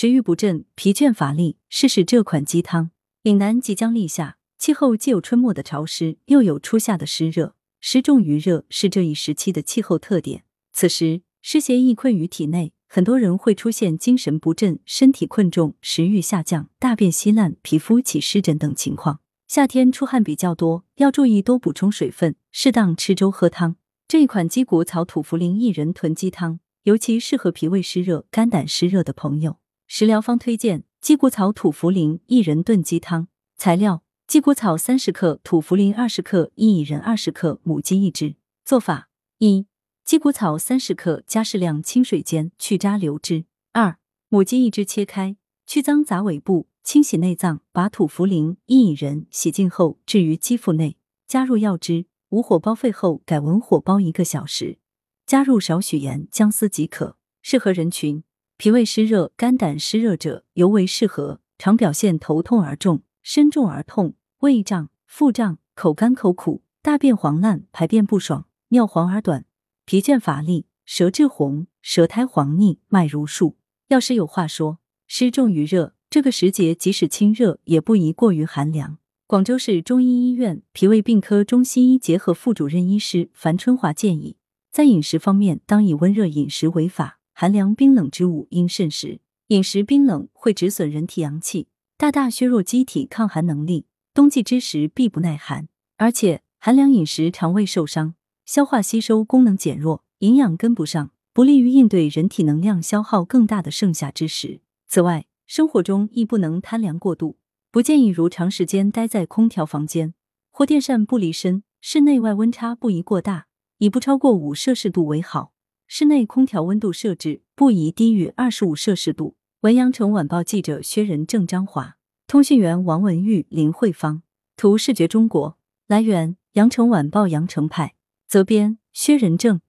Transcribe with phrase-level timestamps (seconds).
[0.00, 2.90] 食欲不振、疲倦乏力，试试这款鸡汤。
[3.22, 10.44] 岭南即将立夏，气候既有春末的潮湿，又有初夏的湿热，湿重于热是这一时期的气候特点。
[10.72, 19.20] 此时湿邪易困于体内，很多人会出现精神不振、身体困重、食欲下降、大便稀烂、皮肤起湿疹等情况。
[19.48, 23.76] 夏天出汗比较多，要注意多补充水分，适当吃粥喝汤。
[24.08, 29.58] 这一款鸡骨草土茯苓薏仁炖鸡汤，尤其适合脾胃湿热、肝胆湿热的朋友。
[29.92, 30.84] 食疗方推荐。
[31.00, 33.26] 鸡骨草土茯苓薏仁炖鸡汤，
[33.56, 38.36] 材料：鸡骨草三十克，土茯苓二十克，薏仁二十克，母鸡一只。
[38.64, 39.08] 做法：
[39.38, 39.66] 一、
[40.04, 43.46] 鸡骨草三十克，加适量清水煎，去渣留汁。
[43.72, 50.96] 二、母鸡一只，切开，去脏杂尾部，清洗内脏，把土茯苓、薏仁洗净后置于鸡腹内，
[51.26, 54.78] 加入药汁，无火煲沸后改文火煲一个小时，
[55.26, 57.16] 加入少许盐、姜丝即可。
[57.42, 58.22] 适合人群。
[58.60, 69.46] 脾胃湿热、肝胆湿热者尤为适合，常表现头痛而重、身重而痛、胃胀、腹胀、口干口苦、大便黄烂、排便不爽、尿黄而短、
[69.86, 73.56] 疲倦乏力、舌质红、舌苔黄腻、脉如束。
[73.88, 78.98] 药师有话说：湿重于热，这个时节即使清热，也不宜过于寒凉。
[79.26, 84.36] 广州市中医医院脾胃病科中西医结合副主任医师樊春华建议，
[84.70, 87.19] 在饮食方面，当以温热饮食为法。
[87.40, 93.86] 寒凉冰冷之物应慎食，饮食冰冷会止损人体阳气，大大削弱机体抗寒能力。
[94.12, 104.60] 冬季之时必不耐寒，而且寒凉饮食肠胃受伤，消化吸收功能减弱，营养跟不上，不利于应对人体能量消耗更大的盛夏之时。
[104.86, 107.38] 此外，生活中亦不能贪凉过度，
[107.70, 110.12] 不建议如长时间待在空调房间
[110.50, 113.46] 或电扇不离身，室内外温差不宜过大，
[113.78, 115.54] 以不超过五摄氏度为好。
[115.92, 119.34] 室内空调温度设置不宜低于二十五摄氏度。
[119.62, 121.96] 文阳城晚报记者薛仁正、张华，
[122.28, 124.22] 通讯员王文玉、林慧芳，
[124.56, 125.58] 图视觉中国。
[125.88, 127.96] 来源：阳城晚报阳城派，
[128.28, 129.60] 责编：薛仁正。